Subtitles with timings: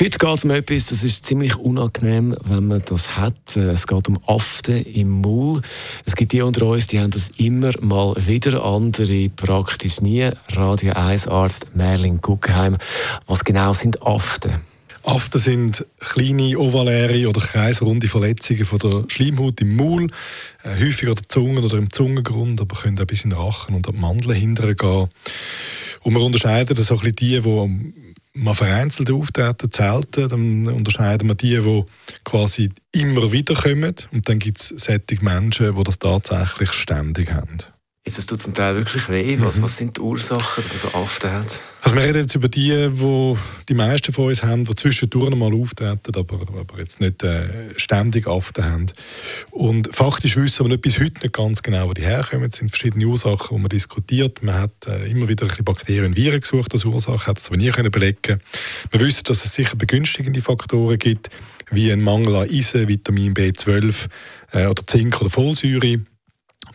[0.00, 3.56] Heute geht es um etwas, das ist ziemlich unangenehm, wenn man das hat.
[3.56, 5.60] Es geht um Aften im Maul.
[6.04, 10.30] Es gibt die unter uns, die haben das immer mal wieder, andere praktisch nie.
[10.50, 12.76] Radio 1 Arzt Merlin Guggenheim.
[13.26, 14.60] Was genau sind Aften?
[15.02, 20.10] Aften sind kleine ovaläre oder kreisrunde Verletzungen von der Schleimhaut im Maul,
[20.62, 23.74] äh, häufig an der Zunge oder im Zungengrund, aber können auch bis in den Rachen
[23.74, 25.08] und an die Mandeln hindern gehen.
[26.02, 27.92] Und wir unterscheiden so ein die, die
[28.38, 30.28] mal vereinzelt auftreten, selten.
[30.28, 31.84] Dann unterscheiden wir die, die
[32.24, 33.94] quasi immer wieder kommen.
[34.12, 37.58] Und dann gibt es solche Menschen, die das tatsächlich ständig haben.
[38.08, 39.36] Ist das tut zum Teil wirklich weh?
[39.40, 39.64] Was, mhm.
[39.64, 41.60] was sind die Ursachen, dass man so Aften hat?
[41.82, 43.36] Also wir reden jetzt über die, die
[43.68, 48.26] die meisten von uns haben, die zwischendurch mal auftreten, aber, aber jetzt nicht äh, ständig
[48.26, 48.86] Aften haben.
[49.50, 52.48] Und faktisch wissen wir nicht bis heute nicht ganz genau, wo die herkommen.
[52.48, 54.42] Es sind verschiedene Ursachen, die man diskutiert.
[54.42, 57.48] Man hat äh, immer wieder ein bisschen Bakterien und Viren gesucht als Ursache, hat es
[57.48, 58.40] aber nie können belegen.
[58.90, 61.28] Wir wissen, dass es sicher begünstigende Faktoren gibt,
[61.70, 64.08] wie ein Mangel an Eisen, Vitamin B12
[64.52, 66.00] äh, oder Zink oder Folsäure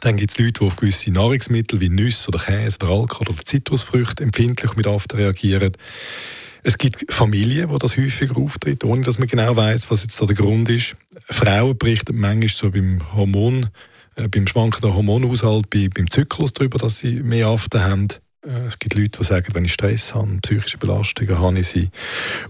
[0.04, 3.46] dann gibt es Leute, die auf gewisse Nahrungsmittel wie Nüsse oder Käse oder Alkohol oder
[3.46, 5.72] Zitrusfrüchte empfindlich mit After reagieren.
[6.62, 10.26] Es gibt Familien, wo das häufiger auftritt, ohne dass man genau weiß, was jetzt da
[10.26, 10.98] der Grund ist.
[11.30, 13.70] Frauen berichten manchmal so beim Hormon,
[14.16, 18.09] äh, beim schwankenden Hormonhaushalt, bei, beim Zyklus darüber, dass sie mehr After haben.
[18.46, 21.90] Äh, es gibt Leute, die sagen, wenn ich Stress habe, psychische Belastungen habe ich sie.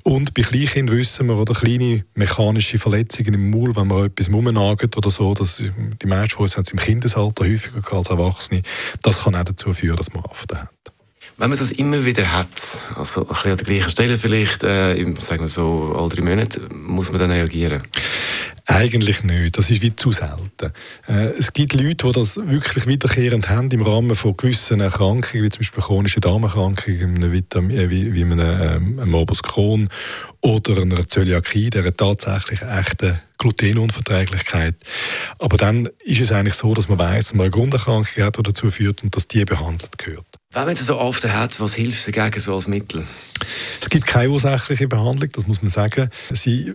[0.03, 4.97] Und bei Kleinkindern wissen wir, oder kleine mechanische Verletzungen im Maul, wenn man etwas rumnagelt
[4.97, 8.63] oder so, dass die meisten von uns haben es im Kindesalter häufiger als Erwachsene,
[9.01, 10.69] das kann auch dazu führen, dass man Aften hat.
[11.37, 12.47] Wenn man es immer wieder hat,
[12.95, 16.61] also ein bisschen an der gleichen Stelle vielleicht, äh, sagen wir so alle drei Monate,
[16.71, 17.81] muss man dann reagieren?
[18.65, 19.57] Eigentlich nicht.
[19.57, 20.71] Das ist wie zu selten.
[21.07, 25.49] Äh, es gibt Leute, die das wirklich wiederkehrend haben im Rahmen von gewissen Erkrankungen, wie
[25.49, 29.89] zum Beispiel chronische Darmerkrankungen, wie, äh, wie, wie einem, ähm, Morbus Crohn
[30.39, 34.75] oder einer Zöliakie, der tatsächlich echte Glutenunverträglichkeit.
[35.37, 38.43] Aber dann ist es eigentlich so, dass man weiß, dass man eine Grunderkrankung hat, die
[38.43, 40.25] dazu führt und dass die behandelt gehört.
[40.53, 43.07] Wenn man es so oft hat, was hilft dagegen so als Mittel?
[43.81, 46.09] Es gibt keine ursächliche Behandlung, das muss man sagen.
[46.31, 46.73] Sie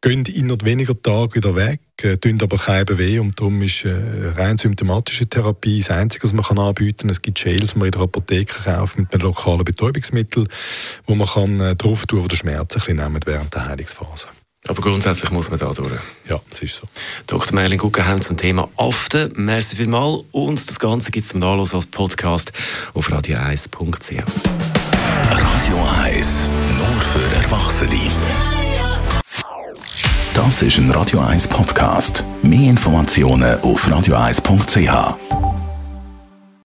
[0.00, 3.94] gehen innerhalb weniger Tage wieder weg, äh, tun aber kein weh und darum ist äh,
[4.34, 7.10] rein symptomatische Therapie das Einzige, was man kann anbieten kann.
[7.10, 10.48] Es gibt Gels, die man in der Apotheke kauft mit einem lokalen Betäubungsmittel,
[11.06, 14.28] wo man kann äh, drauf tun, wo der Schmerz ein bisschen nimmt während der Heilungsphase.
[14.68, 16.00] Aber grundsätzlich muss man da durch.
[16.28, 16.86] Ja, es ist so.
[17.26, 17.54] Dr.
[17.54, 19.30] Merlin Guggenheim zum Thema Aften.
[19.36, 20.24] Merci vielmals.
[20.32, 22.50] Und das Ganze gibt es zum Nachlass als Podcast
[22.94, 24.22] auf radio1.ch.
[25.30, 26.48] Radio 1,
[26.78, 28.10] nur für Erwachsene.
[30.32, 32.24] Das ist ein Radio 1 Podcast.
[32.42, 35.43] Mehr Informationen auf radio1.ch.